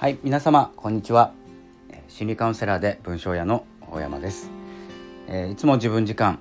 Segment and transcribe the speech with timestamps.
[0.00, 1.34] はい皆様こんにちは。
[2.08, 4.50] 心理カウンセラーで文章屋の大山です、
[5.28, 6.38] えー、いつも自分時間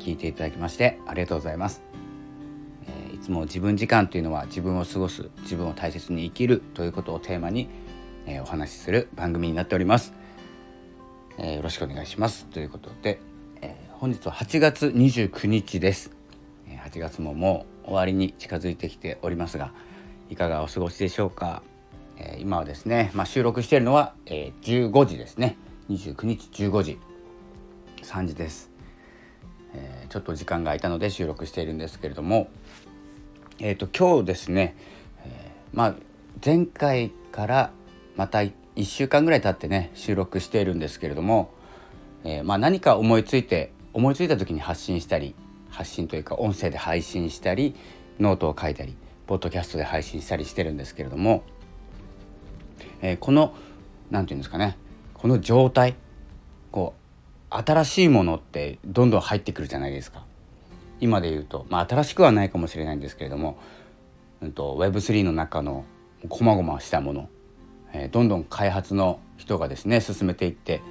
[0.00, 1.80] 聞いていただきましてありがとうございます、
[2.88, 7.68] えー、いつも自分時間というのは自分を過ごす自分を大切に生きるということをテーマに、
[8.26, 10.12] えー、お話しする番組になっております、
[11.38, 12.46] えよろしくお願いします。
[12.46, 13.20] ということで、
[13.62, 16.10] え本日は8月29日です。
[16.66, 19.72] 8月ももう終わりに近づいてきておりますが
[20.30, 21.62] いかがお過ごしでしょうか？
[22.18, 25.56] えー、今はですね、まあ、収録しているのは、えー、15時ですね。
[25.88, 26.98] 29日15時。
[28.02, 28.70] 3時です、
[29.74, 32.48] えー、ちょっと時間が空いたので収録しているんですけれども。
[33.60, 34.76] えっ、と今日ですね、
[35.24, 35.94] え、まあ
[36.44, 37.70] 前回から
[38.14, 38.52] また1
[38.84, 41.50] 週間ぐらい経ってね収録しているんですけれども、
[42.22, 45.34] え、まあ何か思いついて思いついた時に発信したり
[45.70, 47.74] 発信というか音声で配信したり
[48.20, 48.96] ノートを書いたり
[49.26, 51.42] ポッドキャストで配信したりしてるんですけれども
[53.02, 53.54] えー、この
[54.10, 54.76] 何て言うんですかね
[55.14, 55.96] この状態
[56.70, 56.94] こ
[57.50, 60.24] う新しいものってどんどん入ってくるじゃないですか。
[61.00, 63.58] 今で言うと、まあ、新しくはないかもしれないんですけれども、
[64.40, 65.84] うんと、Web3 の中の
[66.28, 67.28] こまごましたもの、
[67.92, 70.82] えー、どんどん開発の人がですね進めていって、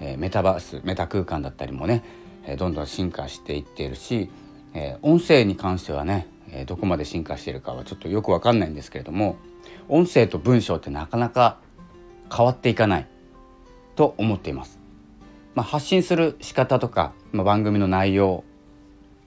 [0.00, 2.04] えー、メタバースメタ空間だったりもね、
[2.44, 4.30] えー、どんどん進化していっているし、
[4.74, 9.36] え音声に関してはね、えどこまで進化しているかはちょっとよく分かんないんですけれども
[9.88, 11.58] 音声と文章ってなかなか
[12.34, 13.06] 変わっていかない
[13.94, 14.78] と思っています。
[15.54, 18.44] まあ、発信する仕方とか、まあ、番組の内容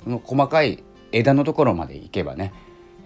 [0.05, 2.53] の細かい枝のところまでいけばね、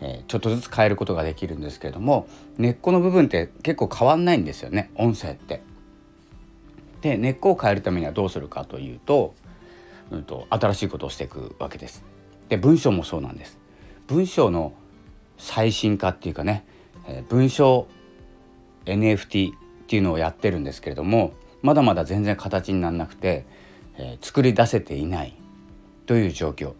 [0.01, 5.61] えー、ちょっとずつ変えることができるんですけれども根っこの部分って結構変わんないんですよね音声って。
[7.01, 9.35] で根っこを変えるためにはどうするかというと,、
[10.09, 12.03] うんと、新しいことをしていくわけです。
[12.49, 13.57] で文章もそうなんです。
[14.07, 14.73] 文章の
[15.37, 16.65] 最新化っていうかね
[17.07, 17.87] え文章
[18.85, 19.55] NFT っ
[19.87, 23.45] ていうのをやってるんですけれどもまだまだ全然形にならなくて、
[23.97, 25.35] えー、作り出せていない
[26.05, 26.73] という状況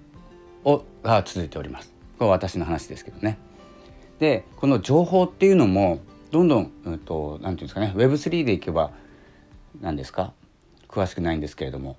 [0.65, 1.93] をが続いております。
[2.17, 3.37] これは私の話ですけどね。
[4.19, 5.99] でこの情報っていうのも
[6.31, 8.91] どんどん何、うん、とて言うんですかね Web3 でいけば
[9.81, 10.33] 何ですか
[10.87, 11.97] 詳しくないんですけれども、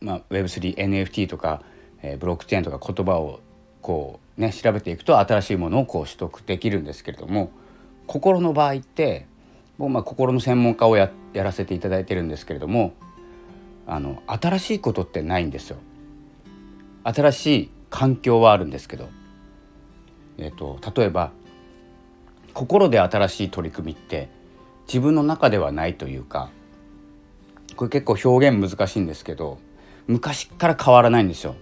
[0.00, 1.62] まあ、Web3NFT とか、
[2.02, 3.40] えー、ブロックチェーンとか言葉を
[3.80, 7.50] こうね調べていくと新しいものをこう取得できるんですけれども
[8.06, 9.26] 心の場合って
[9.78, 12.94] 僕まあ心の専門家をややらせていただいてるんですけれども
[13.86, 15.78] あの新しいことってないんですよ。
[17.04, 19.08] 新しい環境はあるんですけど、
[20.38, 21.32] えーと、例えば
[22.54, 24.28] 心で新しい取り組みって
[24.86, 26.50] 自分の中ではないというか
[27.76, 29.58] これ結構表現難しいんですけど
[30.06, 31.56] 昔から変わらないんですよ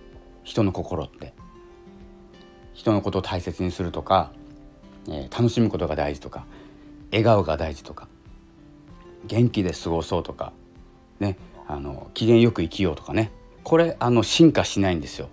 [0.44, 1.39] 人の心って。
[2.80, 4.32] 人のことを大切にするとか、
[5.06, 6.46] えー、楽しむことが大事とか
[7.10, 8.08] 笑顔が大事とか
[9.26, 10.54] 元気で過ごそうとか
[11.18, 11.36] ね
[11.68, 13.30] あの機嫌よく生きようとかね。
[13.62, 15.28] これあの進化しないんですよ。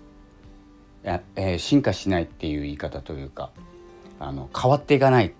[1.02, 3.50] えー、進化しないっていう言い方というか
[4.20, 5.32] あの変わっていかない。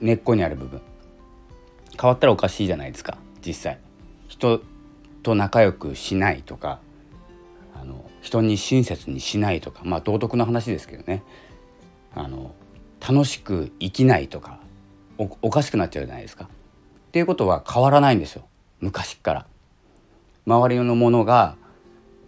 [0.00, 0.80] 根っこにある部分。
[2.00, 3.78] 変わったらおかしいじゃないですか実際。
[4.26, 4.62] 人
[5.22, 6.80] と仲良くしないとか
[8.24, 11.22] 人に親切にしないとかまあ道徳の話ですけどね
[12.14, 12.54] あの
[13.06, 14.58] 楽しく生きないとか
[15.18, 16.46] おかしくなっちゃうじゃないですか。
[16.46, 16.48] っ
[17.12, 18.48] ていうことは変わらないんですよ
[18.80, 19.46] 昔から。
[20.46, 21.56] 周りのものが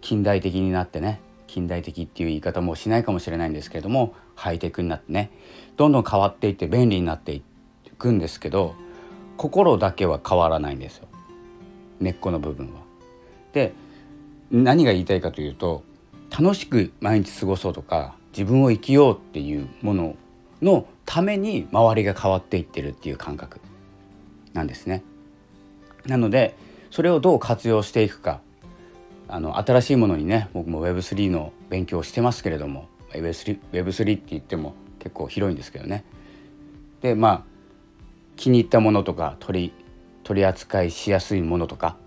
[0.01, 5.31] 近代的になってね近代的っていう言い方もしないかもしれないんですけれどもハイテクになってね
[5.77, 7.41] どんどん変わっていって便利になってい
[7.97, 8.75] くんですけど
[9.35, 11.07] 心だけは変わらないんですよ
[11.99, 12.81] 根っこの部分は。
[13.53, 13.73] で
[14.51, 15.83] 何が言いたいかというと
[16.29, 20.15] 楽しく毎日過ごそうとか自分を生きようっていうもの
[20.61, 23.59] のために周りが変わっていってるっていう感覚
[24.53, 25.03] なんですね。
[26.05, 26.55] なので
[26.91, 28.41] それをどう活用していくか
[29.27, 36.03] あの新しいものにね僕も Web3 の勉強をしてますけれども Web3, Web3 って言っても結構広いんですけどね。
[37.01, 37.43] でまあ
[38.35, 39.73] 気に入ったものとか取り
[40.23, 41.97] 取り扱いしやすいものとか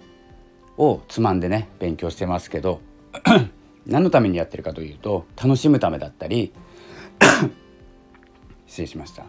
[0.80, 2.80] をつまんでね勉強してますけど
[3.86, 6.52] 何のためにやってるかというと楽しむためだったり
[8.66, 9.24] 失礼しました。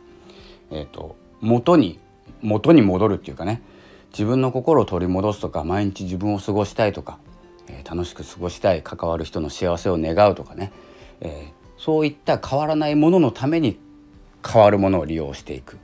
[0.70, 2.00] えっ、ー、と元に
[2.42, 3.62] 元に戻るっていうかね
[4.12, 7.20] 自分の心を取り戻すとか毎日自分を過ごしたいとか、
[7.68, 10.72] えー、楽しく過ごしたい関わる人の幸せを願うとかね、
[11.20, 13.78] えー、そういった変わらないもののために
[14.48, 15.78] 変わるものを利用していく。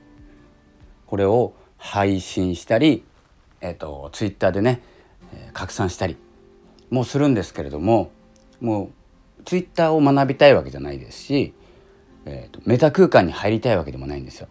[1.06, 3.04] これを配信したり、
[3.60, 4.82] えーと、ツイッターでね、
[5.52, 6.16] 拡散したり
[6.90, 8.10] もするんですけれども
[8.60, 8.90] も
[9.40, 11.54] うツイッターを学びたいわけじゃないですし、
[12.24, 14.48] えーと、メタ空間に入りたいわけでもないんですよ。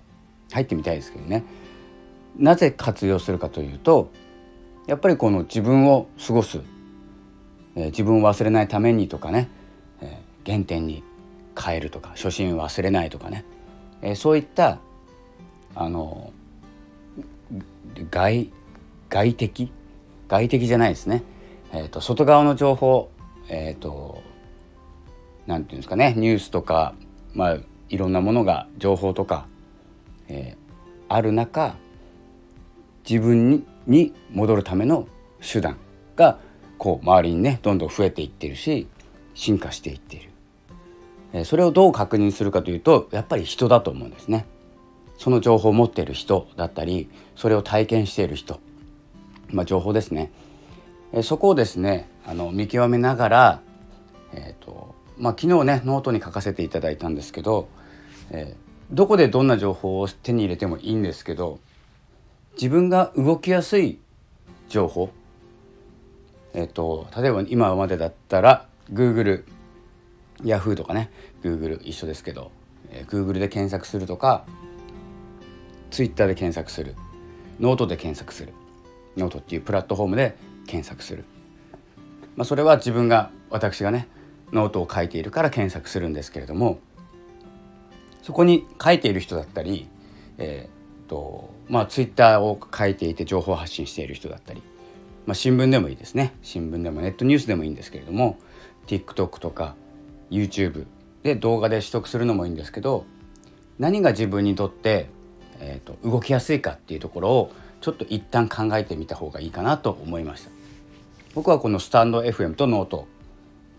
[0.51, 1.43] 入ってみたいですけどね
[2.37, 4.11] なぜ活用するかというと
[4.85, 6.61] やっぱりこの自分を過ごす、
[7.75, 9.49] えー、自分を忘れないためにとかね、
[10.01, 11.03] えー、原点に
[11.59, 13.43] 変えるとか初心を忘れないとかね、
[14.01, 14.79] えー、そういった
[15.75, 16.31] あの
[18.09, 18.51] 外
[19.09, 19.71] 外的
[20.27, 21.23] 外的じゃないですね、
[21.71, 23.09] えーと、外側の情報
[23.49, 24.21] えっ、ー、と
[25.45, 26.13] なんていうんですかね。
[26.17, 26.93] ニュースとか、
[27.33, 27.57] まあ、
[27.89, 29.47] いろんなものが情報とか、
[30.27, 31.75] えー、ある中
[33.09, 35.07] 自分にに戻るための
[35.39, 35.77] 手段
[36.17, 36.39] が
[36.77, 38.87] こう周りにねどんどん増えていってるし
[39.33, 40.29] 進化していっている、
[41.31, 44.45] えー、それをどう確認するかというとやっぱり人だと思うんですね。
[45.17, 48.59] その情報を持っている人だったりそれを体験している人、
[49.51, 50.31] まあ、情報ですね、
[51.13, 53.61] え、そこをですねあの見極めながら、
[54.33, 57.69] えーとまあ、昨日ねノートに書かせていただいたんですけど、
[58.31, 61.59] えー、どこでどんな情報を手に入れてもいいんですけど
[62.53, 63.99] 自分が動きやすい
[64.69, 65.11] 情報
[66.53, 69.43] えっ、と例えば今までだったら Google
[70.43, 71.11] Yahoo とかね
[71.43, 72.51] Google 一緒ですけど、
[72.89, 74.45] えー、Google で検索するとか
[75.91, 76.95] Twitter で検索する
[77.59, 78.53] ノートで検索する。
[79.17, 80.37] ノートっていうプラットフォームで
[80.67, 81.25] 検索する、
[82.35, 84.07] まあ、それは自分が私がね
[84.53, 86.79] ノートを書いているから検索するんですけれども
[88.21, 89.87] そこに書いている人だったり、
[90.37, 94.61] えーとまあ、ツイッターを書いていて情報発信している人だったり、
[95.25, 96.33] まあ、新聞でもいいですね。
[96.41, 98.37] 新聞でもネットニュースでもいいんですけれども
[98.87, 99.75] TikTok とか
[100.29, 100.85] YouTube
[101.23, 103.05] で動画で取得するのもいいんですけど
[103.79, 105.09] 何が自分にとって、
[105.59, 110.51] えーと、動きやすいかっていうところをちょっと一旦考えてみた方がいいかなと思いました
[111.35, 113.07] 僕はこのスタンド FM とノート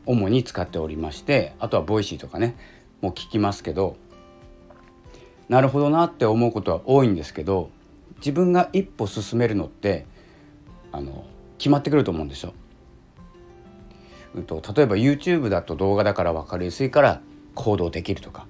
[0.06, 2.56] 主に使っておりましてあとは Voicy とかね
[3.00, 3.96] もう聞きますけど
[5.48, 7.70] なるほどなって思うことは多いんですけど
[8.18, 10.06] 自分が一歩進めるのって
[10.92, 11.24] あの
[11.58, 12.54] 決まってくると思うんですよ。
[14.34, 17.20] うんと、例えば YouTube だと動画だから分かりやすいから
[17.54, 18.46] 行動できるとか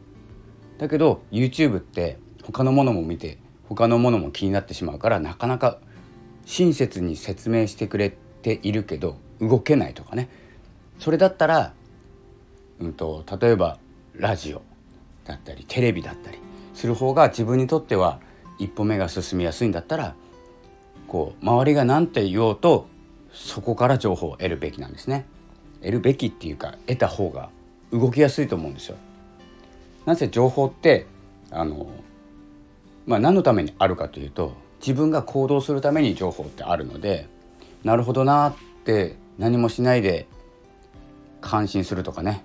[0.78, 3.38] だけど YouTube って他のものも見て
[3.68, 5.78] 他のものも気になってしまうからなかなか
[6.46, 10.28] 親切に説明してくれているけど動けないとかね
[10.98, 11.74] それだったら、
[12.80, 13.78] うんと例えば
[14.14, 14.62] ラジオ
[15.24, 16.38] だったりテレビだったり
[16.74, 18.20] する方が自分にとっては
[18.58, 20.14] 一歩目が進みやすいんだったら
[21.06, 22.88] こう周りが何て言おうと
[23.32, 25.26] そこから情報を得るべきなんですね。
[25.80, 27.50] 得るべきっていうか得た方が
[27.92, 28.96] 動きやすいと思うんですよ。
[30.06, 31.06] なぜ情報って
[31.50, 31.88] あの、
[33.08, 37.26] まあ、何のためにあるかというと自分が行動するために情報ってあるので
[37.82, 40.28] なるほどなって何もしないで
[41.40, 42.44] 感心するとかね。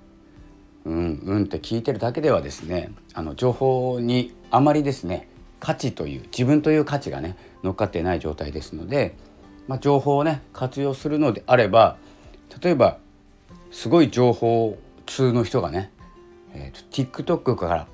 [0.85, 5.29] うんうんって聞いてるだけではですねあの情報にあまりですね
[5.61, 9.15] 価値という自分という価値がね乗っかってない状態ですので、
[9.67, 11.95] まあ、情報をね活用するのであれば
[12.61, 12.97] 例えば
[13.71, 15.89] すごい情報通の人がね、
[16.53, 17.87] えー、TikTok から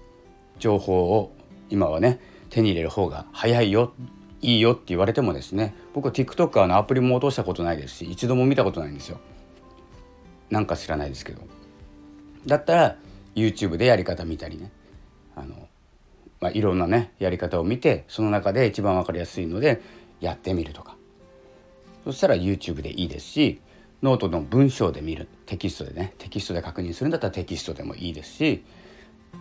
[0.58, 1.32] 情報を
[1.70, 2.20] 今はね
[2.50, 3.94] 手に入れる方が早いよ
[4.42, 9.20] いいよって言われてもですね僕は TikTok のアプリも落としたことないですし一度も見たことないんですよ。
[10.50, 11.42] なんか知らないですけど。
[12.46, 12.96] だったら
[13.36, 14.72] YouTube でやり方見たりね
[15.36, 15.70] あの
[16.42, 19.82] まあ、いろんなねやり方を見てその中で一番分かりやすいので
[20.22, 20.96] やってみるとか
[22.06, 23.62] そしたら YouTube でいいですし
[24.02, 28.64] ノートの文章で見るテキストでねテキストで確認するんだったらテキストでもいいですし、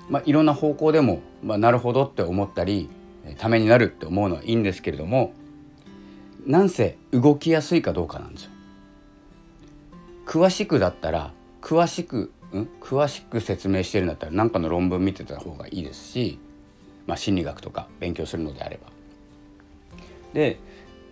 [0.09, 2.91] まあ、いろんな方向でも、まあ、なるほどって思ったり
[3.37, 5.33] ためになるって思うのはいいんですけれども
[6.47, 8.51] なんせ動きやすいかどうかなんですよ。
[10.27, 16.39] 詳しくだったら詳しく、うん、詳しく説明してるんだったら何かの論文見てた方がいいですし
[17.09, 18.93] まあ、心理学とか勉強するのであれば。
[20.35, 20.61] で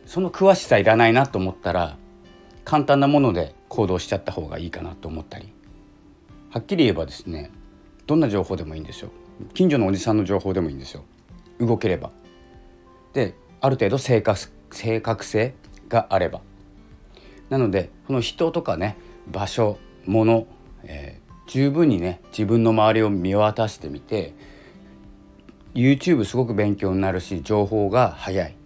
[0.05, 1.97] その詳しさいらないなと思ったら
[2.65, 5.51] 簡単なもので行動しちゃった方がいいかなと思ったり
[6.51, 7.51] はっきり言えばですね
[8.07, 9.11] どんな情報でもいいんですよ
[9.55, 11.03] 近所のおじさんの情報でもいいんですよ
[11.61, 12.11] 動ければ。
[13.13, 15.55] である程度正確正確性
[15.89, 16.41] があれば。
[17.49, 18.97] なのでこの人とかね
[19.29, 20.47] 場所物、
[20.83, 24.35] えー、十分にね自分の周りを見渡してみて
[25.75, 28.57] YouTube すごく勉強になるし情報が早い。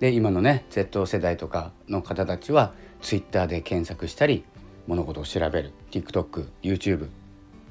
[0.00, 4.44] で今のね Z 世代とかの方たちは Twitter で検索したり
[4.86, 5.72] 物事を調べる。
[5.90, 7.08] TikTokYouTube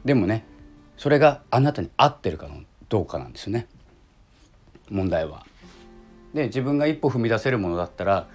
[0.06, 0.46] でもね
[0.98, 2.48] それがあなたに合ってるか
[2.90, 3.68] どうかなんですよね。
[4.92, 5.46] 問題は。
[6.34, 8.28] で自分が一歩踏み出せるものだったら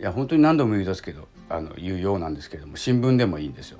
[0.00, 3.78] いや本当に何度も言い出すけどあの言うようなんですけれども新聞でもいいんですよ。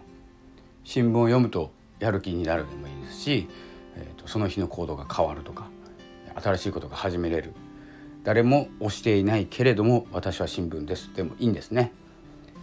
[0.83, 3.49] 新聞を読むとやる気になるでもいいですし
[3.97, 5.69] えーと、その日の行動が変わるとか
[6.37, 7.53] 新しいことが始めれる
[8.25, 11.93] 誰も押していないけれども私は新聞ですでもいいんですね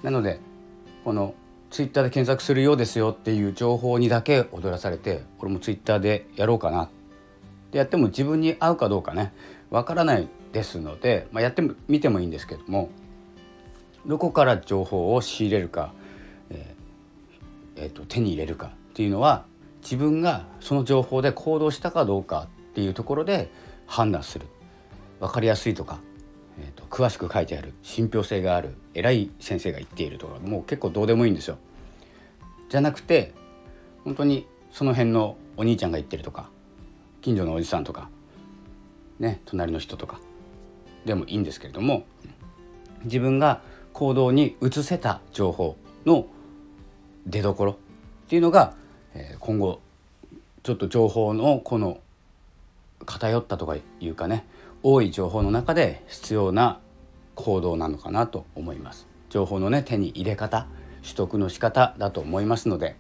[0.04, 0.40] なので
[1.04, 1.36] この
[1.70, 6.90] ツイッターで検索するようですよっていう情報にだけ踊らされてこれもツイッターでやろうかな
[7.72, 9.34] でやっても自分に合うかどうかね
[9.70, 12.90] わからないですので、まあ、やってみてもいいんですけども
[14.06, 15.94] どこから情報を仕入れるか、
[16.50, 19.46] えーえーと、手に入れるかっていうのは
[19.82, 23.50] 自分がその情報で行動したかどうかっていうところで
[23.88, 24.48] 判断する
[25.20, 26.00] 分かりやすいとか、
[26.60, 31.58] えーと、詳しく書いてある信憑性がある偉い先生が言っているとかもう結構どうでもいいんですよ。
[32.70, 33.34] じゃなくて
[34.04, 36.50] 本当にその辺のお兄ちゃんが言ってるとか
[37.22, 38.10] 近所のおじさんとか
[39.20, 40.20] ね隣の人とか
[41.06, 42.06] でもいいんですけれども
[43.04, 43.62] 自分が
[43.94, 45.76] 行動に移せた情報
[46.06, 46.26] の
[47.26, 47.76] 出どころっ
[48.30, 48.74] ていうのが、
[49.14, 49.80] え今後
[50.64, 52.00] ちょっと情報のこの
[53.06, 54.46] 偏ったとかいうかね
[54.84, 56.80] 多い情報の中で必要な
[57.36, 59.08] 行動なのかなと思います。
[59.30, 60.68] 情報のね手に入れ方
[61.04, 62.96] 取得の仕方だと思いますので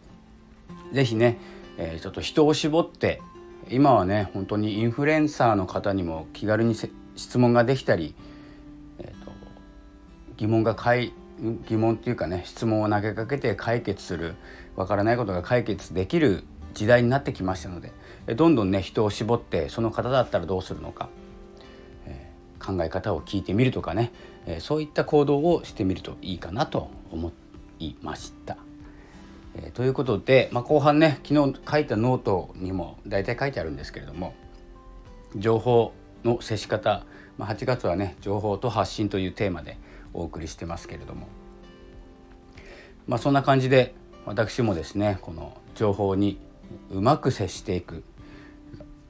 [0.94, 1.38] 是非ね、
[1.78, 3.22] えー、ちょっと人を絞って
[3.70, 6.76] 今はね本当にインフルエンサーの方にも気軽に
[7.16, 8.16] 質問ができたり、
[9.00, 9.32] えーと、
[10.38, 11.14] 疑問が解
[11.68, 14.36] 疑問っていうかね質問を投げかけて解決する
[14.76, 17.92] わからないことが解決できる時代になってきましたので
[18.36, 21.10] どんどんね人を絞ってその方だったらどうするのか、
[22.06, 24.12] えー、考え方を聞いてみるとかね、
[24.46, 27.32] えー、そういった行動をしてみるといいかなと思
[27.80, 28.58] いました。
[29.56, 34.34] えー、ということで、まあ、後半ね昨日書いたノートにも大体書いてあるんですけれども
[35.36, 35.94] 情報
[36.24, 37.06] の接し方、
[37.38, 39.78] まあ、8月はね情報と発信というテーマで
[40.14, 41.28] お送りしてますけれども、
[43.08, 43.94] まあ、そんな感じで
[44.26, 46.40] 私もですねこの情報に
[46.92, 48.04] うまく接していく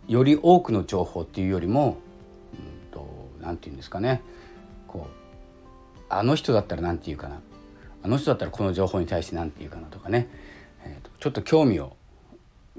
[0.07, 1.98] より多くの情報っていうよりも
[3.41, 4.21] 何、うん、て言うんですかね
[4.88, 7.41] こうあの人だったら何て言うかな
[8.03, 10.27] あの人だったらこの情報に対して何て言うかなとかね、
[10.84, 11.96] えーと、ちょっと興味を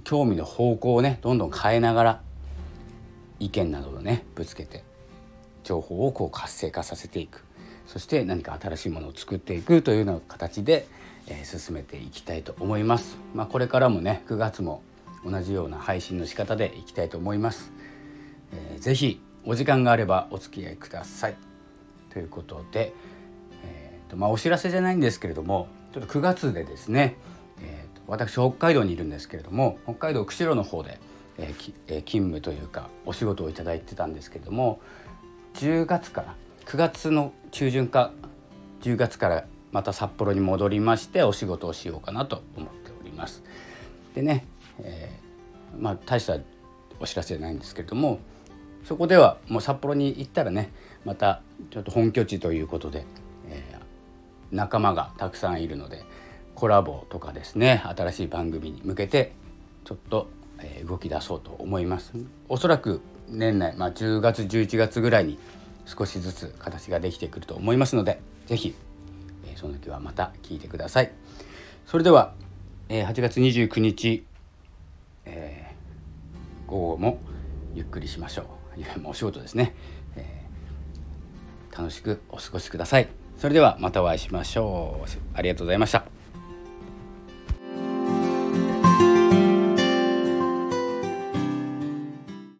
[0.04, 2.20] 興味の方向をねどんどん変えながら
[3.38, 4.84] 意見などをねぶつけて
[5.64, 7.44] 情報をこう活性化させていく
[7.86, 10.86] そして何か新しいものを作っていくというような形で、
[11.26, 13.18] えー、進めていきたいと思います。
[13.34, 14.82] まあ、これからもね9月も
[15.24, 17.72] 同じような配信の仕方でいきたいと思います。
[18.52, 21.36] えー、ぜひお時間があればお付き合いください。
[22.10, 22.92] ということで、
[24.16, 27.16] まあ、お知らせじゃないんですけれどもちょっと9月でですね、
[27.60, 30.98] えーと、私北海道にいるんですけれども北海道釧路の方で、
[31.38, 34.80] えーえー、勤務というかお仕事をいただいてたんですけれども
[35.54, 36.34] 10月から
[36.66, 38.12] 9月の中旬か
[38.82, 43.42] 10月からまた札幌に戻りましてお仕事をしようかなと思っております。
[44.14, 44.46] でね、
[44.80, 46.36] えー、まあ大した
[47.00, 48.20] お知らせじゃないんですけれども
[48.84, 50.72] そこではもう札幌に行ったらね
[51.04, 53.04] またちょっと本拠地ということで
[54.52, 56.04] 仲間がたくさんいるので
[56.54, 59.32] コラボとかですね新しい番組に向けて
[59.84, 60.28] ちょっと
[60.86, 62.12] 動き出そうと思います。
[62.48, 65.38] おそらく年内、まあ、10月11月ぐらいに
[65.86, 68.74] 少しずつ形ができてくると思いますので是非
[69.56, 71.12] その時はまた聞いてください。
[71.86, 72.34] それでは
[72.88, 74.24] 8月29日、
[75.24, 77.18] えー、午後も
[77.74, 78.46] ゆっくりしましょう。
[79.04, 79.74] お仕事ですね、
[81.76, 83.21] 楽しくお過ごしください。
[83.42, 85.08] それではまたお会いしましょう。
[85.34, 86.11] ありがとうございました。